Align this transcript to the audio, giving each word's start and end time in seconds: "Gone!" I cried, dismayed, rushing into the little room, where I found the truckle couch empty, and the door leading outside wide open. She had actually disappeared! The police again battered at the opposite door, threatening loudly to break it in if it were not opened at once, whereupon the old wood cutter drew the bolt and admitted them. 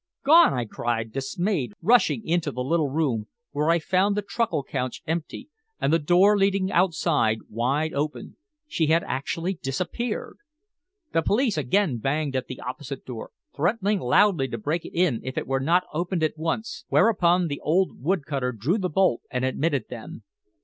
"Gone!" 0.25 0.51
I 0.51 0.65
cried, 0.65 1.11
dismayed, 1.11 1.73
rushing 1.79 2.25
into 2.25 2.51
the 2.51 2.63
little 2.63 2.89
room, 2.89 3.27
where 3.51 3.69
I 3.69 3.77
found 3.77 4.17
the 4.17 4.23
truckle 4.23 4.63
couch 4.63 5.03
empty, 5.05 5.49
and 5.79 5.93
the 5.93 5.99
door 5.99 6.35
leading 6.39 6.71
outside 6.71 7.41
wide 7.49 7.93
open. 7.93 8.35
She 8.67 8.87
had 8.87 9.03
actually 9.03 9.59
disappeared! 9.61 10.37
The 11.13 11.21
police 11.21 11.55
again 11.55 11.99
battered 11.99 12.35
at 12.35 12.47
the 12.47 12.61
opposite 12.61 13.05
door, 13.05 13.29
threatening 13.55 13.99
loudly 13.99 14.47
to 14.47 14.57
break 14.57 14.85
it 14.85 14.93
in 14.95 15.21
if 15.23 15.37
it 15.37 15.45
were 15.45 15.59
not 15.59 15.83
opened 15.93 16.23
at 16.23 16.33
once, 16.35 16.83
whereupon 16.87 17.45
the 17.45 17.59
old 17.59 18.01
wood 18.01 18.25
cutter 18.25 18.51
drew 18.53 18.79
the 18.79 18.89
bolt 18.89 19.21
and 19.29 19.45
admitted 19.45 19.87
them. 19.89 20.23